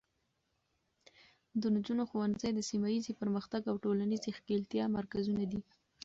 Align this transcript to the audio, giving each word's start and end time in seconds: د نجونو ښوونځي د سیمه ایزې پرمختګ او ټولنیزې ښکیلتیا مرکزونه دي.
د 1.61 1.63
نجونو 1.75 2.03
ښوونځي 2.09 2.49
د 2.53 2.59
سیمه 2.69 2.87
ایزې 2.93 3.13
پرمختګ 3.21 3.61
او 3.71 3.75
ټولنیزې 3.83 4.29
ښکیلتیا 4.37 4.85
مرکزونه 4.97 5.43
دي. 5.51 5.61